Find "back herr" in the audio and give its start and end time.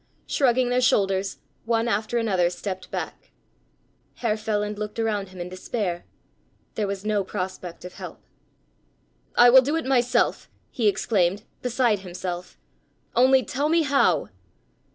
2.89-4.35